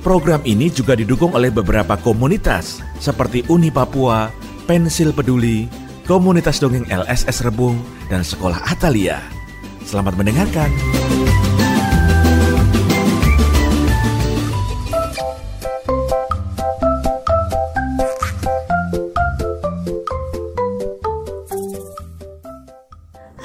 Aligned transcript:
Program 0.00 0.40
ini 0.48 0.72
juga 0.72 0.96
didukung 0.96 1.36
oleh 1.36 1.52
beberapa 1.52 1.92
komunitas 2.00 2.80
seperti 2.96 3.44
Uni 3.52 3.68
Papua, 3.68 4.32
Pensil 4.64 5.12
Peduli, 5.12 5.68
komunitas 6.08 6.56
dongeng 6.56 6.88
LSS 6.88 7.44
Rebung, 7.44 7.76
dan 8.08 8.24
sekolah 8.24 8.64
Atalia. 8.64 9.20
Selamat 9.84 10.16
mendengarkan. 10.16 10.72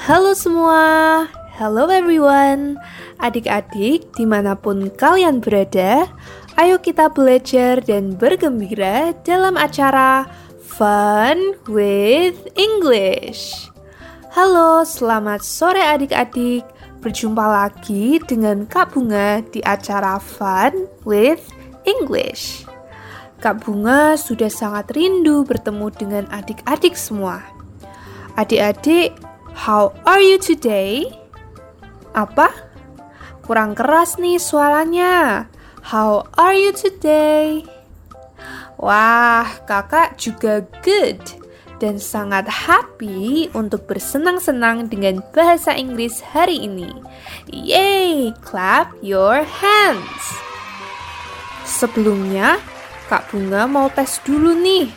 Halo 0.08 0.32
semua, 0.32 1.28
hello 1.60 1.84
everyone 1.92 2.80
Adik-adik 3.16 4.12
di 4.12 4.28
mana 4.28 4.52
pun 4.52 4.92
kalian 4.92 5.40
berada 5.40 6.04
Ayo 6.56 6.80
kita 6.80 7.12
belajar 7.12 7.84
dan 7.84 8.16
bergembira 8.16 9.12
dalam 9.28 9.60
acara 9.60 10.24
Fun 10.64 11.52
with 11.68 12.48
English. 12.56 13.68
Halo, 14.32 14.80
selamat 14.80 15.44
sore 15.44 15.84
adik-adik. 15.84 16.64
Berjumpa 17.04 17.44
lagi 17.44 18.16
dengan 18.24 18.64
Kak 18.64 18.96
Bunga 18.96 19.44
di 19.52 19.60
acara 19.68 20.16
Fun 20.16 20.88
with 21.04 21.44
English. 21.84 22.64
Kak 23.44 23.60
Bunga 23.60 24.16
sudah 24.16 24.48
sangat 24.48 24.96
rindu 24.96 25.44
bertemu 25.44 25.92
dengan 25.92 26.24
adik-adik 26.32 26.96
semua. 26.96 27.44
Adik-adik, 28.40 29.12
how 29.52 29.92
are 30.08 30.24
you 30.24 30.40
today? 30.40 31.04
Apa? 32.16 32.48
Kurang 33.44 33.76
keras 33.76 34.16
nih 34.16 34.40
suaranya. 34.40 35.52
How 35.86 36.26
are 36.34 36.58
you 36.58 36.74
today? 36.74 37.62
Wah, 38.74 39.46
kakak 39.70 40.18
juga 40.18 40.66
good 40.82 41.22
dan 41.78 42.02
sangat 42.02 42.50
happy 42.50 43.46
untuk 43.54 43.86
bersenang-senang 43.86 44.90
dengan 44.90 45.22
bahasa 45.30 45.78
Inggris 45.78 46.18
hari 46.26 46.66
ini. 46.66 46.90
Yay, 47.54 48.34
clap 48.42 48.98
your 48.98 49.46
hands. 49.46 50.24
Sebelumnya, 51.62 52.58
Kak 53.06 53.30
Bunga 53.30 53.70
mau 53.70 53.86
tes 53.86 54.18
dulu 54.26 54.58
nih. 54.58 54.90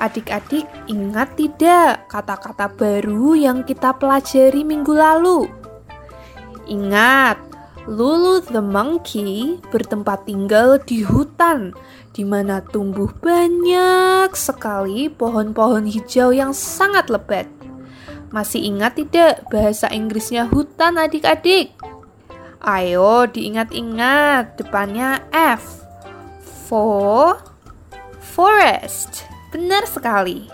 Adik-adik 0.00 0.64
ingat 0.88 1.36
tidak 1.36 2.08
kata-kata 2.08 2.72
baru 2.72 3.36
yang 3.36 3.60
kita 3.60 3.92
pelajari 3.92 4.64
minggu 4.64 4.96
lalu? 4.96 5.52
Ingat, 6.64 7.49
Lulu 7.88 8.44
the 8.44 8.60
monkey 8.60 9.56
bertempat 9.72 10.28
tinggal 10.28 10.76
di 10.84 11.00
hutan 11.00 11.72
di 12.12 12.28
mana 12.28 12.60
tumbuh 12.60 13.08
banyak 13.08 14.28
sekali 14.36 15.08
pohon-pohon 15.08 15.88
hijau 15.88 16.28
yang 16.28 16.52
sangat 16.52 17.08
lebat. 17.08 17.48
Masih 18.28 18.60
ingat 18.68 19.00
tidak 19.00 19.48
bahasa 19.48 19.88
Inggrisnya 19.88 20.44
hutan 20.44 21.00
adik-adik? 21.00 21.72
Ayo 22.60 23.24
diingat-ingat 23.24 24.60
depannya 24.60 25.24
F. 25.32 25.88
For 26.68 27.40
forest. 28.20 29.24
Benar 29.56 29.88
sekali. 29.88 30.52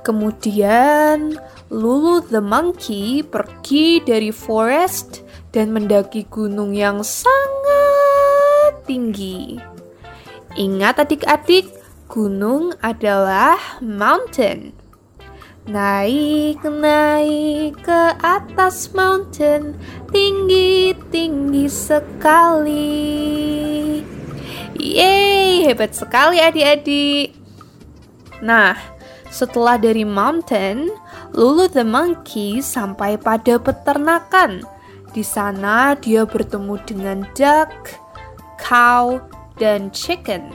Kemudian 0.00 1.36
Lulu 1.72 2.24
the 2.28 2.40
monkey 2.40 3.24
pergi 3.24 4.02
dari 4.04 4.28
forest 4.28 5.24
dan 5.52 5.70
mendaki 5.70 6.24
gunung 6.32 6.72
yang 6.72 7.04
sangat 7.04 8.72
tinggi. 8.88 9.60
Ingat 10.56 11.04
adik-adik, 11.04 11.68
gunung 12.08 12.72
adalah 12.80 13.60
mountain. 13.80 14.72
Naik, 15.62 16.58
naik 16.66 17.78
ke 17.86 18.02
atas 18.18 18.90
mountain, 18.90 19.78
tinggi-tinggi 20.10 21.70
sekali. 21.70 22.90
Yeay, 24.74 25.62
hebat 25.70 25.94
sekali 25.94 26.42
adik-adik. 26.42 27.38
Nah, 28.42 28.74
setelah 29.30 29.78
dari 29.78 30.02
mountain, 30.02 30.90
Lulu 31.32 31.64
the 31.64 31.80
monkey 31.80 32.60
sampai 32.60 33.16
pada 33.16 33.56
peternakan. 33.56 34.68
Di 35.12 35.20
sana 35.20 35.92
dia 35.92 36.24
bertemu 36.24 36.80
dengan 36.88 37.18
duck, 37.36 38.00
cow, 38.56 39.20
dan 39.60 39.92
chicken. 39.92 40.48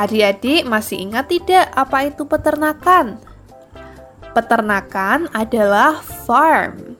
Adik-adik 0.00 0.64
masih 0.64 1.04
ingat 1.04 1.28
tidak 1.28 1.68
apa 1.76 2.08
itu 2.08 2.24
peternakan? 2.24 3.20
Peternakan 4.32 5.28
adalah 5.36 6.00
farm. 6.24 6.96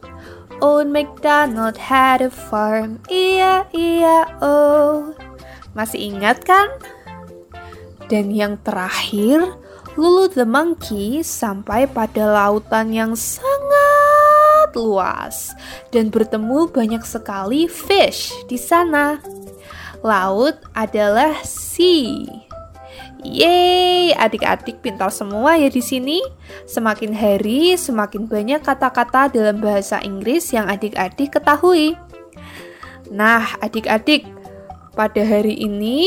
Old 0.61 0.91
MacDonald 0.91 1.79
had 1.79 2.21
a 2.21 2.29
farm. 2.29 3.00
Iya, 3.09 3.65
iya, 3.73 4.29
oh. 4.45 5.15
Masih 5.73 6.11
ingat 6.11 6.43
kan? 6.43 6.67
Dan 8.11 8.35
yang 8.35 8.59
terakhir, 8.67 9.56
Lulu 9.99 10.31
the 10.31 10.47
monkey 10.47 11.27
sampai 11.27 11.91
pada 11.91 12.23
lautan 12.31 12.95
yang 12.95 13.19
sangat 13.19 13.48
luas 14.75 15.53
dan 15.95 16.11
bertemu 16.12 16.69
banyak 16.69 17.05
sekali 17.05 17.69
fish 17.69 18.33
di 18.51 18.56
sana. 18.56 19.21
Laut 20.03 20.59
adalah 20.77 21.39
sea. 21.43 22.23
Yeay, 23.19 24.15
adik-adik 24.15 24.79
pintar 24.79 25.11
semua 25.11 25.59
ya 25.59 25.67
di 25.67 25.83
sini. 25.83 26.23
Semakin 26.71 27.11
hari, 27.11 27.75
semakin 27.75 28.31
banyak 28.31 28.62
kata-kata 28.62 29.27
dalam 29.34 29.59
bahasa 29.59 29.99
Inggris 30.06 30.55
yang 30.55 30.71
adik-adik 30.71 31.35
ketahui. 31.35 31.99
Nah, 33.11 33.43
adik-adik, 33.59 34.23
pada 34.95 35.23
hari 35.27 35.59
ini 35.59 36.06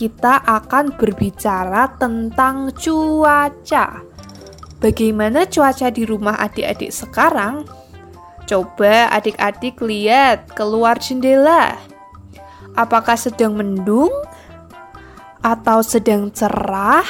kita 0.00 0.44
akan 0.48 0.96
berbicara 0.96 1.92
tentang 2.00 2.72
cuaca. 2.72 4.00
Bagaimana 4.80 5.48
cuaca 5.48 5.88
di 5.88 6.04
rumah 6.04 6.36
adik-adik 6.40 6.92
sekarang? 6.92 7.68
Coba 8.46 9.10
adik-adik 9.10 9.82
lihat 9.82 10.54
keluar 10.54 11.02
jendela 11.02 11.74
apakah 12.78 13.18
sedang 13.18 13.58
mendung 13.58 14.12
atau 15.42 15.82
sedang 15.82 16.30
cerah 16.30 17.06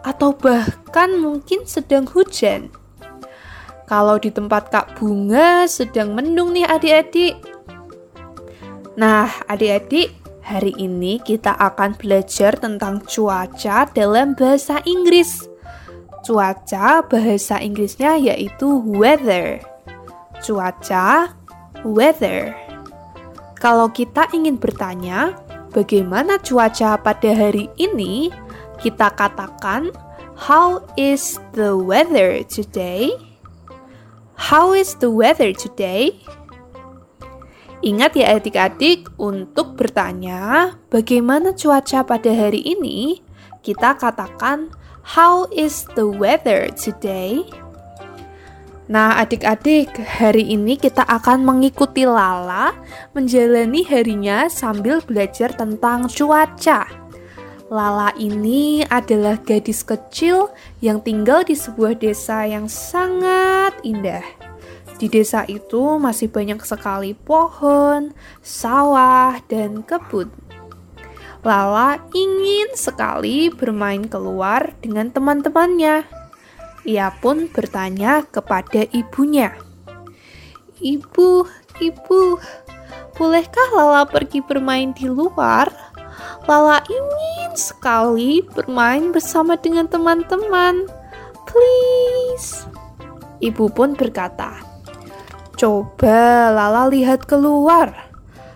atau 0.00 0.32
bahkan 0.32 1.12
mungkin 1.20 1.68
sedang 1.68 2.08
hujan. 2.08 2.72
Kalau 3.84 4.16
di 4.22 4.30
tempat 4.30 4.70
Kak 4.70 4.96
Bunga 4.96 5.66
sedang 5.66 6.14
mendung 6.14 6.54
nih 6.54 6.64
adik-adik. 6.64 7.36
Nah, 8.94 9.28
adik-adik, 9.50 10.14
hari 10.46 10.72
ini 10.78 11.18
kita 11.18 11.58
akan 11.58 11.98
belajar 11.98 12.54
tentang 12.54 13.02
cuaca 13.02 13.90
dalam 13.90 14.38
bahasa 14.38 14.78
Inggris. 14.86 15.50
Cuaca 16.22 17.02
bahasa 17.02 17.58
Inggrisnya 17.58 18.14
yaitu 18.14 18.78
weather. 18.86 19.69
Cuaca, 20.40 21.36
weather. 21.84 22.56
Kalau 23.60 23.92
kita 23.92 24.24
ingin 24.32 24.56
bertanya, 24.56 25.36
bagaimana 25.76 26.40
cuaca 26.40 26.96
pada 26.96 27.30
hari 27.36 27.68
ini? 27.76 28.32
Kita 28.80 29.12
katakan, 29.12 29.92
How 30.40 30.80
is 30.96 31.36
the 31.52 31.76
weather 31.76 32.40
today? 32.48 33.12
How 34.40 34.72
is 34.72 34.96
the 34.96 35.12
weather 35.12 35.52
today? 35.52 36.16
Ingat 37.84 38.16
ya 38.16 38.40
adik-adik, 38.40 39.12
untuk 39.20 39.76
bertanya 39.76 40.72
bagaimana 40.88 41.52
cuaca 41.52 42.00
pada 42.04 42.32
hari 42.32 42.64
ini, 42.64 43.20
kita 43.60 44.00
katakan 44.00 44.72
How 45.04 45.44
is 45.52 45.84
the 45.96 46.08
weather 46.08 46.72
today? 46.72 47.44
Nah, 48.90 49.22
adik-adik, 49.22 50.02
hari 50.02 50.50
ini 50.50 50.74
kita 50.74 51.06
akan 51.06 51.46
mengikuti 51.46 52.02
Lala 52.02 52.74
menjalani 53.14 53.86
harinya 53.86 54.50
sambil 54.50 54.98
belajar 54.98 55.54
tentang 55.54 56.10
cuaca. 56.10 56.90
Lala 57.70 58.10
ini 58.18 58.82
adalah 58.90 59.38
gadis 59.38 59.86
kecil 59.86 60.50
yang 60.82 60.98
tinggal 61.06 61.46
di 61.46 61.54
sebuah 61.54 62.02
desa 62.02 62.42
yang 62.50 62.66
sangat 62.66 63.78
indah. 63.86 64.26
Di 64.98 65.06
desa 65.06 65.46
itu 65.46 65.94
masih 66.02 66.26
banyak 66.26 66.58
sekali 66.66 67.14
pohon, 67.14 68.10
sawah, 68.42 69.38
dan 69.46 69.86
kebun. 69.86 70.34
Lala 71.46 72.02
ingin 72.10 72.74
sekali 72.74 73.54
bermain 73.54 74.02
keluar 74.10 74.74
dengan 74.82 75.14
teman-temannya. 75.14 76.19
Ia 76.88 77.12
pun 77.20 77.50
bertanya 77.52 78.24
kepada 78.24 78.88
ibunya, 78.94 79.52
"Ibu, 80.80 81.44
ibu, 81.80 82.20
bolehkah 83.16 83.68
Lala 83.76 84.08
pergi 84.08 84.40
bermain 84.40 84.96
di 84.96 85.08
luar?" 85.08 85.90
Lala 86.48 86.82
ingin 86.88 87.52
sekali 87.54 88.42
bermain 88.42 89.12
bersama 89.12 89.54
dengan 89.60 89.86
teman-teman. 89.86 90.88
Please. 91.46 92.64
Ibu 93.40 93.72
pun 93.72 93.94
berkata, 93.94 94.60
Coba 95.54 96.48
Lala 96.50 96.88
lihat 96.88 97.28
keluar. 97.28 97.92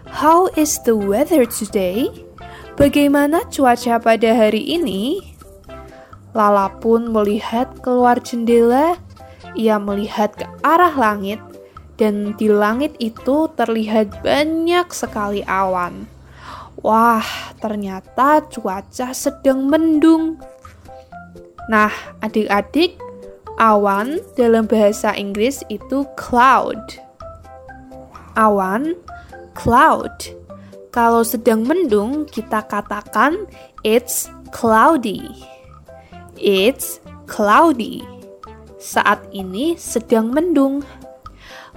How 0.08 0.48
is 0.56 0.80
the 0.88 0.96
weather 0.96 1.44
today? 1.44 2.08
Bagaimana 2.80 3.44
cuaca 3.52 4.00
pada 4.00 4.30
hari 4.32 4.64
ini? 4.64 5.33
Lala 6.34 6.66
pun 6.82 7.14
melihat 7.14 7.70
keluar 7.80 8.18
jendela. 8.18 8.98
Ia 9.54 9.78
melihat 9.78 10.34
ke 10.34 10.46
arah 10.66 10.90
langit, 10.98 11.38
dan 11.94 12.34
di 12.34 12.50
langit 12.50 12.98
itu 12.98 13.46
terlihat 13.54 14.18
banyak 14.26 14.90
sekali 14.90 15.46
awan. 15.46 16.10
Wah, 16.82 17.22
ternyata 17.62 18.42
cuaca 18.50 19.14
sedang 19.14 19.70
mendung. 19.70 20.42
Nah, 21.70 21.94
adik-adik, 22.18 22.98
awan 23.56 24.18
dalam 24.34 24.66
bahasa 24.66 25.14
Inggris 25.14 25.62
itu 25.70 26.02
cloud. 26.18 26.82
Awan, 28.34 28.98
cloud. 29.54 30.10
Kalau 30.90 31.22
sedang 31.22 31.62
mendung, 31.62 32.26
kita 32.26 32.66
katakan 32.66 33.46
it's 33.86 34.26
cloudy. 34.50 35.53
It's 36.38 36.98
cloudy. 37.30 38.02
Saat 38.78 39.24
ini 39.32 39.78
sedang 39.78 40.34
mendung. 40.34 40.82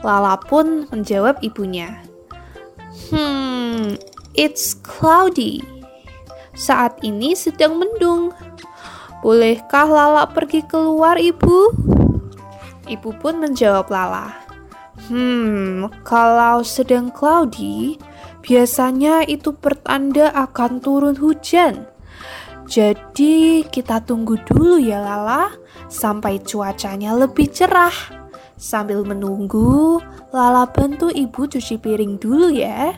Lala 0.01 0.37
pun 0.37 0.85
menjawab 0.91 1.41
ibunya. 1.41 2.03
Hmm, 3.09 3.97
It's 4.37 4.77
cloudy. 4.85 5.65
Saat 6.53 7.01
ini 7.01 7.33
sedang 7.33 7.81
mendung. 7.81 8.29
Bolehkah 9.25 9.89
Lala 9.89 10.29
pergi 10.29 10.61
keluar, 10.61 11.17
Ibu? 11.17 11.73
Ibu 12.85 13.09
pun 13.17 13.41
menjawab 13.41 13.89
Lala. 13.89 14.29
Hmm, 15.09 15.89
kalau 16.05 16.61
sedang 16.61 17.09
cloudy, 17.09 17.97
biasanya 18.45 19.25
itu 19.25 19.57
pertanda 19.57 20.29
akan 20.37 20.85
turun 20.85 21.17
hujan. 21.17 21.89
Jadi, 22.67 23.63
kita 23.63 24.03
tunggu 24.03 24.35
dulu 24.43 24.75
ya, 24.75 24.99
Lala, 24.99 25.55
sampai 25.87 26.43
cuacanya 26.43 27.15
lebih 27.15 27.47
cerah. 27.47 27.95
Sambil 28.59 29.07
menunggu, 29.07 30.03
Lala 30.35 30.67
bantu 30.67 31.07
ibu 31.07 31.47
cuci 31.47 31.79
piring 31.79 32.19
dulu 32.19 32.51
ya. 32.51 32.91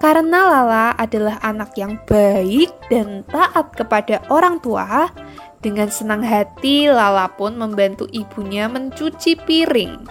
Karena 0.00 0.48
Lala 0.48 0.86
adalah 0.96 1.36
anak 1.44 1.76
yang 1.76 2.00
baik 2.08 2.72
dan 2.88 3.26
taat 3.28 3.74
kepada 3.76 4.24
orang 4.32 4.62
tua, 4.64 5.12
dengan 5.60 5.92
senang 5.92 6.24
hati 6.24 6.88
Lala 6.88 7.28
pun 7.34 7.58
membantu 7.58 8.08
ibunya 8.14 8.64
mencuci 8.70 9.36
piring. 9.44 10.08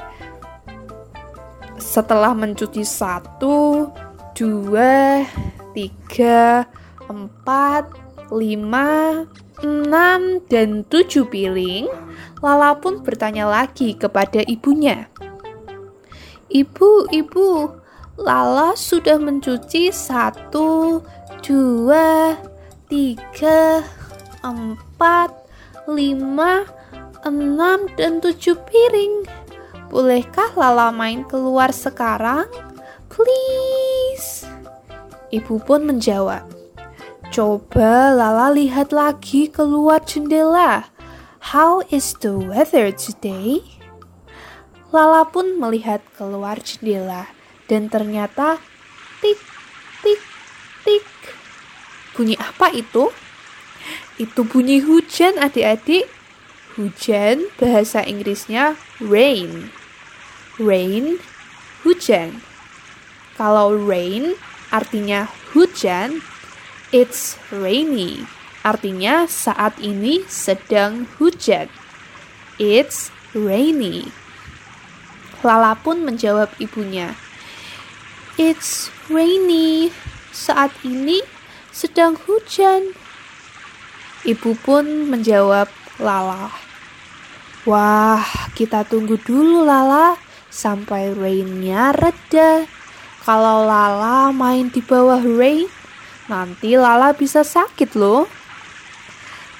Setelah 1.82 2.38
mencuci 2.38 2.84
satu, 2.84 3.90
dua, 4.36 5.24
tiga, 5.72 6.68
empat, 7.08 8.07
lima, 8.32 9.24
enam, 9.64 10.44
dan 10.48 10.84
tujuh 10.88 11.28
piring, 11.28 11.90
Lala 12.38 12.78
pun 12.78 13.02
bertanya 13.02 13.50
lagi 13.50 13.98
kepada 13.98 14.46
ibunya. 14.46 15.10
Ibu, 16.54 17.10
ibu, 17.12 17.72
Lala 18.18 18.74
sudah 18.74 19.18
mencuci 19.22 19.94
satu, 19.94 21.02
dua, 21.46 22.38
tiga, 22.90 23.86
empat, 24.42 25.30
lima, 25.90 26.66
enam, 27.26 27.90
dan 27.98 28.22
tujuh 28.22 28.58
piring. 28.70 29.26
Bolehkah 29.94 30.52
Lala 30.58 30.90
main 30.90 31.22
keluar 31.26 31.70
sekarang? 31.70 32.50
Please. 33.08 34.46
Ibu 35.30 35.60
pun 35.64 35.84
menjawab. 35.86 36.57
Coba 37.38 38.10
Lala 38.18 38.50
lihat 38.50 38.90
lagi 38.90 39.46
keluar 39.46 40.02
jendela. 40.02 40.90
How 41.54 41.86
is 41.94 42.18
the 42.18 42.34
weather 42.34 42.90
today? 42.90 43.62
Lala 44.90 45.22
pun 45.30 45.62
melihat 45.62 46.02
keluar 46.18 46.58
jendela 46.58 47.30
dan 47.70 47.94
ternyata 47.94 48.58
tik 49.22 49.38
tik 50.02 50.18
tik. 50.82 51.06
Bunyi 52.18 52.42
apa 52.42 52.74
itu? 52.74 53.14
Itu 54.18 54.42
bunyi 54.42 54.82
hujan 54.82 55.38
adik-adik. 55.38 56.10
Hujan 56.74 57.54
bahasa 57.62 58.02
Inggrisnya 58.02 58.82
rain. 58.98 59.70
Rain, 60.58 61.22
hujan. 61.86 62.42
Kalau 63.38 63.78
rain 63.78 64.34
artinya 64.74 65.30
hujan, 65.54 66.26
it's 66.92 67.40
rainy. 67.52 68.24
Artinya 68.64 69.28
saat 69.28 69.80
ini 69.80 70.28
sedang 70.28 71.08
hujan. 71.16 71.72
It's 72.60 73.16
rainy. 73.32 74.12
Lala 75.46 75.78
pun 75.78 76.02
menjawab 76.02 76.50
ibunya, 76.58 77.14
It's 78.38 78.90
rainy. 79.10 79.94
Saat 80.34 80.70
ini 80.86 81.22
sedang 81.74 82.18
hujan. 82.26 82.94
Ibu 84.26 84.58
pun 84.62 85.10
menjawab 85.10 85.70
Lala. 85.98 86.54
Wah, 87.66 88.22
kita 88.54 88.86
tunggu 88.86 89.18
dulu 89.22 89.66
Lala 89.66 90.18
sampai 90.50 91.14
rainnya 91.14 91.94
reda. 91.94 92.66
Kalau 93.26 93.66
Lala 93.66 94.30
main 94.34 94.70
di 94.70 94.82
bawah 94.82 95.22
rain, 95.22 95.70
nanti 96.28 96.76
Lala 96.76 97.12
bisa 97.16 97.44
sakit 97.44 97.96
loh. 97.96 98.28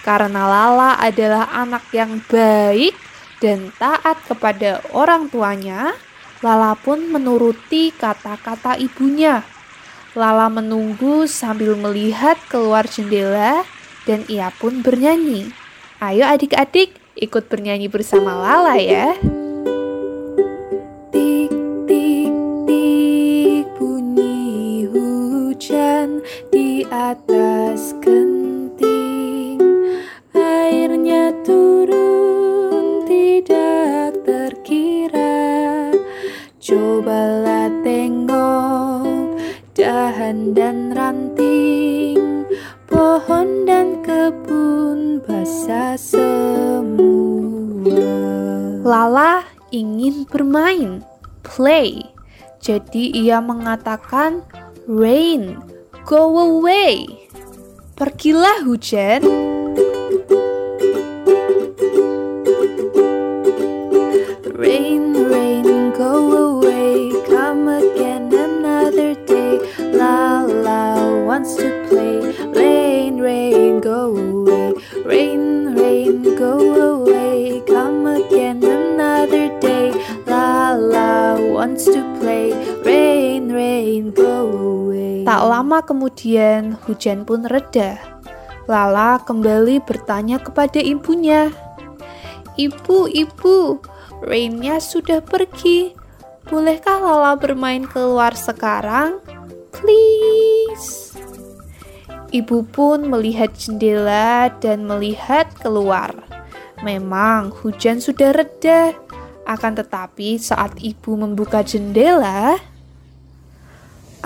Karena 0.08 0.48
Lala 0.48 0.96
adalah 1.00 1.52
anak 1.52 1.92
yang 1.92 2.24
baik 2.32 2.96
dan 3.44 3.76
taat 3.76 4.16
kepada 4.24 4.80
orang 4.96 5.28
tuanya, 5.28 5.92
Lala 6.40 6.78
pun 6.78 7.12
menuruti 7.12 7.92
kata-kata 7.92 8.80
ibunya. 8.80 9.44
Lala 10.16 10.48
menunggu 10.48 11.28
sambil 11.28 11.76
melihat 11.76 12.40
keluar 12.48 12.88
jendela 12.88 13.68
dan 14.08 14.24
ia 14.32 14.50
pun 14.56 14.80
bernyanyi. 14.80 15.52
Ayo 16.00 16.24
adik-adik 16.24 16.96
ikut 17.18 17.50
bernyanyi 17.50 17.90
bersama 17.90 18.38
Lala 18.38 18.80
ya. 18.80 19.18
Jadi 52.68 53.16
ia 53.16 53.40
mengatakan 53.40 54.44
Rain, 54.92 55.56
go 56.04 56.36
away. 56.36 57.08
Pergilah 57.96 58.68
hujan 58.68 59.24
kemudian, 86.18 86.74
hujan 86.90 87.30
pun 87.30 87.46
reda. 87.46 88.02
Lala 88.66 89.22
kembali 89.22 89.86
bertanya 89.86 90.42
kepada 90.42 90.82
ibunya. 90.82 91.54
Ibu, 92.58 93.06
ibu, 93.14 93.78
rainnya 94.26 94.82
sudah 94.82 95.22
pergi. 95.22 95.94
Bolehkah 96.50 96.98
Lala 96.98 97.38
bermain 97.38 97.86
keluar 97.86 98.34
sekarang? 98.34 99.22
Please. 99.70 101.14
Ibu 102.34 102.66
pun 102.74 103.06
melihat 103.14 103.54
jendela 103.54 104.50
dan 104.58 104.90
melihat 104.90 105.46
keluar. 105.62 106.18
Memang 106.82 107.54
hujan 107.62 108.02
sudah 108.02 108.34
reda, 108.34 108.98
akan 109.46 109.86
tetapi 109.86 110.42
saat 110.42 110.82
ibu 110.82 111.14
membuka 111.14 111.62
jendela, 111.62 112.58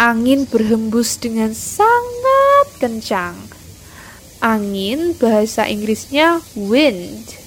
angin 0.01 0.49
berhembus 0.49 1.21
dengan 1.21 1.53
sangat 1.53 2.81
kencang. 2.81 3.37
Angin 4.41 5.13
bahasa 5.13 5.69
Inggrisnya 5.69 6.41
wind. 6.57 7.37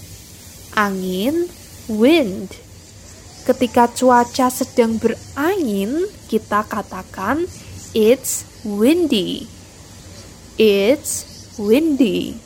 Angin, 0.78 1.50
wind. 1.90 2.54
Ketika 3.42 3.90
cuaca 3.90 4.54
sedang 4.54 5.02
berangin, 5.02 6.06
kita 6.30 6.62
katakan 6.70 7.50
it's 7.90 8.46
windy. 8.62 9.50
It's 10.54 11.26
windy. 11.58 12.38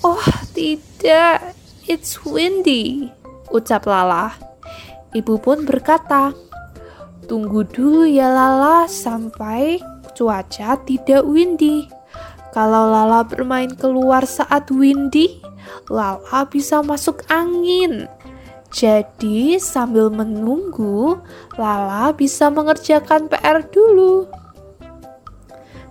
Oh, 0.00 0.24
tidak. 0.56 1.52
It's 1.84 2.24
windy. 2.24 3.12
Ucap 3.52 3.84
Lala. 3.84 4.32
Ibu 5.12 5.38
pun 5.44 5.68
berkata, 5.68 6.32
Tunggu 7.24 7.64
dulu 7.64 8.04
ya 8.04 8.28
Lala 8.28 8.84
sampai 8.84 9.80
cuaca 10.12 10.76
tidak 10.84 11.24
windy. 11.24 11.88
Kalau 12.52 12.92
Lala 12.92 13.24
bermain 13.24 13.72
keluar 13.72 14.28
saat 14.28 14.68
windy, 14.68 15.40
Lala 15.88 16.44
bisa 16.46 16.84
masuk 16.84 17.24
angin. 17.32 18.06
Jadi, 18.74 19.56
sambil 19.56 20.12
menunggu, 20.12 21.16
Lala 21.56 22.12
bisa 22.12 22.52
mengerjakan 22.52 23.30
PR 23.32 23.64
dulu. 23.72 24.28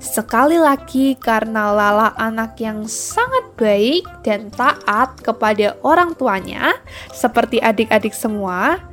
Sekali 0.03 0.59
lagi, 0.59 1.15
karena 1.15 1.71
Lala 1.71 2.11
anak 2.19 2.59
yang 2.59 2.83
sangat 2.85 3.55
baik 3.55 4.03
dan 4.21 4.51
taat 4.51 5.15
kepada 5.23 5.79
orang 5.79 6.11
tuanya, 6.13 6.75
seperti 7.15 7.63
adik-adik 7.63 8.11
semua, 8.11 8.83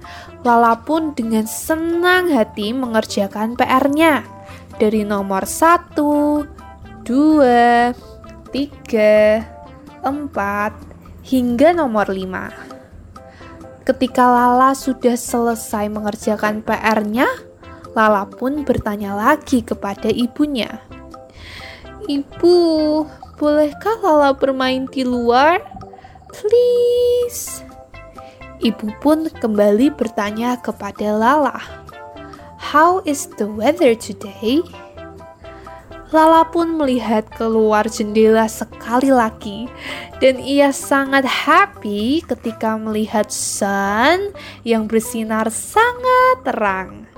Lala 0.40 0.80
pun 0.80 1.12
dengan 1.12 1.44
senang 1.44 2.32
hati 2.32 2.72
mengerjakan 2.72 3.60
PR-nya 3.60 4.24
dari 4.80 5.04
nomor 5.04 5.44
1, 5.44 5.92
2, 7.04 7.92
3, 8.48 9.44
4, 10.00 10.72
hingga 11.28 11.76
nomor 11.76 12.08
5. 12.08 13.84
Ketika 13.84 14.24
Lala 14.24 14.72
sudah 14.72 15.12
selesai 15.12 15.92
mengerjakan 15.92 16.64
PR-nya, 16.64 17.28
Lala 17.92 18.24
pun 18.24 18.64
bertanya 18.64 19.12
lagi 19.12 19.60
kepada 19.60 20.08
ibunya. 20.08 20.80
Ibu, 22.08 22.56
bolehkah 23.36 24.00
Lala 24.00 24.32
bermain 24.32 24.88
di 24.88 25.04
luar? 25.04 25.60
Please. 26.32 27.69
Ibu 28.60 28.92
pun 29.00 29.24
kembali 29.32 29.96
bertanya 29.96 30.60
kepada 30.60 31.16
Lala. 31.16 31.56
How 32.60 33.00
is 33.08 33.24
the 33.40 33.48
weather 33.48 33.96
today? 33.96 34.60
Lala 36.12 36.44
pun 36.44 36.76
melihat 36.76 37.24
keluar 37.40 37.88
jendela 37.88 38.44
sekali 38.52 39.08
lagi 39.08 39.64
dan 40.20 40.36
ia 40.36 40.76
sangat 40.76 41.24
happy 41.24 42.20
ketika 42.20 42.76
melihat 42.76 43.32
sun 43.32 44.36
yang 44.60 44.84
bersinar 44.84 45.48
sangat 45.48 46.44
terang. 46.44 47.08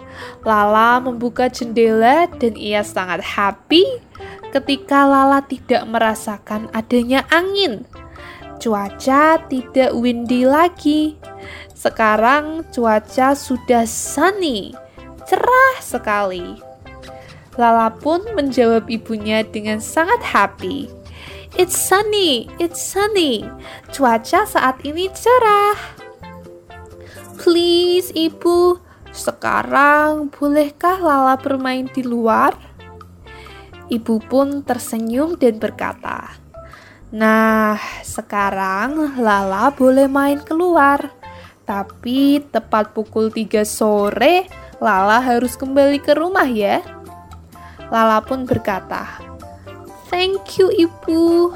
Lala 0.47 1.03
membuka 1.03 1.51
jendela 1.51 2.31
dan 2.39 2.55
ia 2.55 2.87
sangat 2.87 3.19
happy 3.19 3.83
ketika 4.55 5.11
Lala 5.11 5.43
tidak 5.43 5.83
merasakan 5.91 6.71
adanya 6.71 7.27
angin. 7.35 7.83
Cuaca 8.63 9.43
tidak 9.51 9.91
windy 9.91 10.47
lagi. 10.47 11.19
Sekarang 11.83 12.63
cuaca 12.71 13.35
sudah 13.35 13.83
sunny, 13.91 14.71
cerah 15.27 15.77
sekali. 15.83 16.55
Lala 17.59 17.91
pun 17.91 18.23
menjawab 18.39 18.87
ibunya 18.87 19.43
dengan 19.43 19.83
sangat 19.83 20.23
happy. 20.23 20.87
It's 21.59 21.75
sunny, 21.75 22.47
it's 22.63 22.79
sunny. 22.79 23.43
Cuaca 23.91 24.47
saat 24.47 24.79
ini 24.87 25.11
cerah. 25.11 25.75
Please, 27.43 28.15
ibu, 28.15 28.79
sekarang 29.11 30.31
bolehkah 30.31 31.03
Lala 31.03 31.35
bermain 31.35 31.91
di 31.91 32.07
luar? 32.07 32.55
Ibu 33.91 34.23
pun 34.31 34.63
tersenyum 34.63 35.35
dan 35.35 35.59
berkata, 35.59 36.39
Nah, 37.11 37.75
sekarang 38.07 39.19
Lala 39.19 39.75
boleh 39.75 40.07
main 40.07 40.39
keluar. 40.39 41.22
Tapi 41.63 42.43
tepat 42.51 42.91
pukul 42.91 43.31
3 43.31 43.63
sore, 43.63 44.51
Lala 44.83 45.23
harus 45.23 45.55
kembali 45.55 46.03
ke 46.03 46.19
rumah 46.19 46.47
ya. 46.47 46.83
Lala 47.87 48.19
pun 48.25 48.43
berkata, 48.43 49.07
"Thank 50.11 50.59
you, 50.59 50.75
Ibu." 50.75 51.55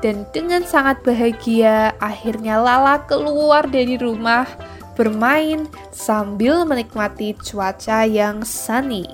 Dan 0.00 0.24
dengan 0.32 0.64
sangat 0.64 1.04
bahagia, 1.04 1.92
akhirnya 2.00 2.58
Lala 2.58 3.04
keluar 3.04 3.68
dari 3.68 4.00
rumah 4.00 4.48
bermain 4.96 5.68
sambil 5.92 6.64
menikmati 6.64 7.36
cuaca 7.38 8.08
yang 8.08 8.40
sunny. 8.42 9.06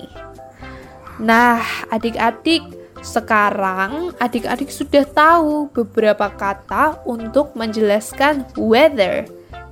Nah, 1.19 1.59
adik-adik, 1.91 2.63
sekarang 2.99 4.15
adik-adik 4.19 4.71
sudah 4.71 5.03
tahu 5.03 5.67
beberapa 5.71 6.31
kata 6.31 7.03
untuk 7.07 7.55
menjelaskan 7.55 8.47
weather, 8.55 9.27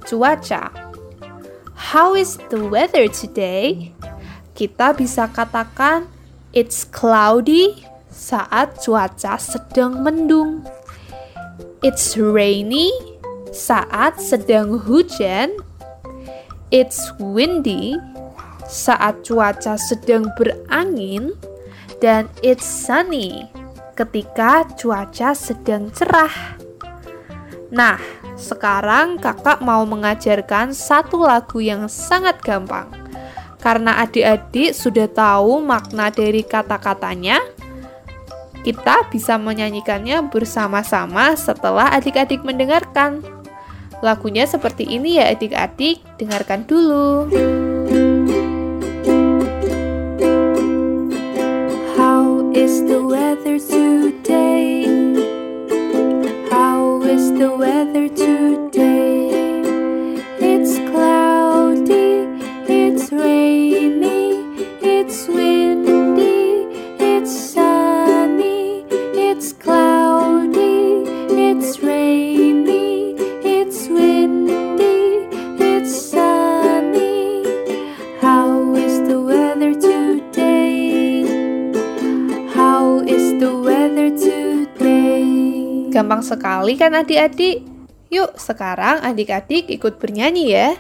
cuaca. 0.07 0.71
How 1.75 2.15
is 2.15 2.39
the 2.47 2.63
weather 2.63 3.11
today? 3.11 3.91
Kita 4.55 4.95
bisa 4.95 5.27
katakan 5.29 6.07
It's 6.55 6.87
cloudy 6.87 7.85
saat 8.09 8.81
cuaca 8.81 9.37
sedang 9.37 10.01
mendung. 10.01 10.65
It's 11.85 12.17
rainy 12.17 12.89
saat 13.53 14.17
sedang 14.17 14.81
hujan. 14.81 15.53
It's 16.73 17.13
windy 17.21 17.99
saat 18.65 19.21
cuaca 19.21 19.77
sedang 19.77 20.33
berangin. 20.33 21.35
Dan 22.01 22.31
it's 22.41 22.65
sunny 22.65 23.45
ketika 23.93 24.65
cuaca 24.73 25.37
sedang 25.37 25.93
cerah. 25.93 26.57
Nah, 27.69 27.99
sekarang 28.38 29.17
kakak 29.17 29.60
mau 29.65 29.84
mengajarkan 29.84 30.72
satu 30.72 31.25
lagu 31.25 31.58
yang 31.60 31.89
sangat 31.89 32.39
gampang. 32.46 32.88
Karena 33.58 34.00
adik-adik 34.06 34.72
sudah 34.77 35.10
tahu 35.10 35.60
makna 35.65 36.13
dari 36.13 36.46
kata-katanya, 36.46 37.41
kita 38.62 39.10
bisa 39.10 39.36
menyanyikannya 39.41 40.29
bersama-sama 40.29 41.34
setelah 41.34 41.89
adik-adik 41.91 42.46
mendengarkan. 42.46 43.25
Lagunya 44.06 44.46
seperti 44.46 44.86
ini 44.86 45.17
ya 45.17 45.34
adik-adik, 45.34 46.06
dengarkan 46.22 46.70
dulu. 46.70 47.25
Sekali 86.27 86.75
kan 86.75 86.91
adik-adik? 86.91 87.63
Yuk, 88.12 88.36
sekarang 88.36 89.00
adik-adik 89.03 89.72
ikut 89.72 90.00
bernyanyi 90.00 90.46
ya. 90.51 90.75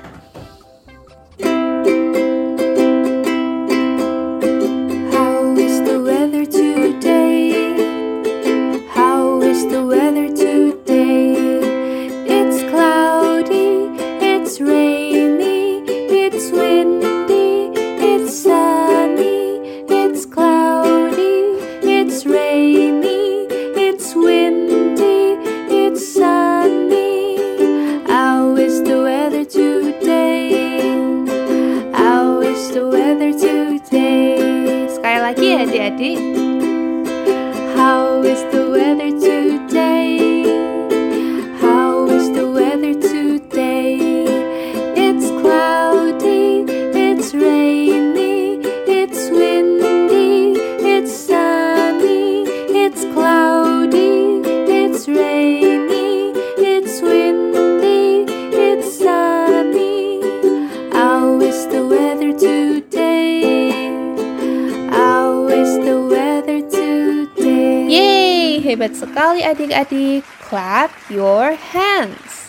Sekali 69.27 69.43
adik-adik. 69.43 70.23
Clap 70.47 70.87
your 71.11 71.59
hands. 71.75 72.47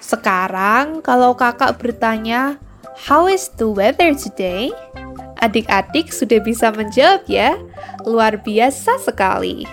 Sekarang 0.00 1.04
kalau 1.04 1.36
kakak 1.36 1.76
bertanya, 1.76 2.56
How 3.04 3.28
is 3.28 3.52
the 3.60 3.68
weather 3.68 4.16
today? 4.16 4.72
Adik-adik 5.44 6.08
sudah 6.08 6.40
bisa 6.40 6.72
menjawab 6.72 7.28
ya. 7.28 7.52
Luar 8.08 8.40
biasa 8.40 8.96
sekali. 8.96 9.68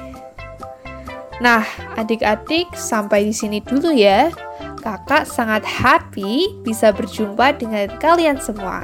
Nah, 1.40 1.64
adik-adik 1.96 2.76
sampai 2.76 3.32
di 3.32 3.32
sini 3.32 3.64
dulu 3.64 3.96
ya. 3.96 4.36
Kakak 4.84 5.24
sangat 5.24 5.64
happy 5.64 6.60
bisa 6.68 6.92
berjumpa 6.92 7.56
dengan 7.56 7.88
kalian 8.04 8.36
semua. 8.36 8.84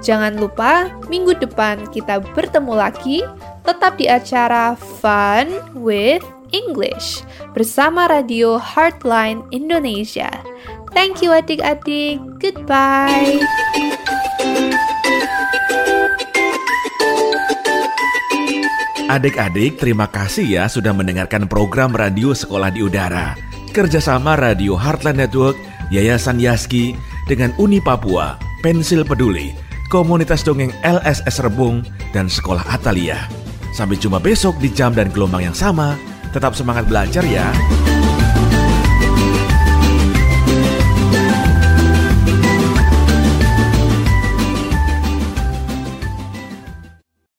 Jangan 0.00 0.40
lupa 0.40 0.88
minggu 1.12 1.36
depan 1.36 1.84
kita 1.92 2.24
bertemu 2.32 2.72
lagi 2.72 3.20
tetap 3.64 3.96
di 3.96 4.06
acara 4.06 4.76
Fun 4.76 5.48
with 5.72 6.22
English 6.52 7.24
bersama 7.56 8.06
Radio 8.06 8.60
Heartline 8.60 9.42
Indonesia. 9.50 10.30
Thank 10.94 11.24
you 11.24 11.34
adik-adik. 11.34 12.22
Goodbye. 12.38 13.42
Adik-adik, 19.04 19.76
terima 19.78 20.08
kasih 20.08 20.46
ya 20.48 20.64
sudah 20.64 20.96
mendengarkan 20.96 21.44
program 21.44 21.92
radio 21.92 22.32
Sekolah 22.32 22.72
di 22.72 22.80
Udara. 22.80 23.36
Kerjasama 23.74 24.38
Radio 24.38 24.78
Heartland 24.78 25.18
Network, 25.18 25.58
Yayasan 25.90 26.38
Yaski, 26.38 26.94
dengan 27.26 27.52
Uni 27.60 27.82
Papua, 27.82 28.38
Pensil 28.64 29.04
Peduli, 29.04 29.52
Komunitas 29.92 30.46
Dongeng 30.46 30.72
LSS 30.80 31.42
Rebung, 31.42 31.84
dan 32.14 32.30
Sekolah 32.30 32.64
Atalia. 32.70 33.43
Sampai 33.74 33.98
jumpa 33.98 34.22
besok 34.22 34.62
di 34.62 34.70
jam 34.70 34.94
dan 34.94 35.10
gelombang 35.10 35.50
yang 35.50 35.56
sama. 35.56 35.98
Tetap 36.30 36.54
semangat 36.54 36.86
belajar 36.86 37.26
ya. 37.26 37.50